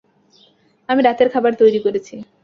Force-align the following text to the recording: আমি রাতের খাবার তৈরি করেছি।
আমি 0.89 1.01
রাতের 1.03 1.27
খাবার 1.33 1.53
তৈরি 1.61 1.79
করেছি। 1.85 2.15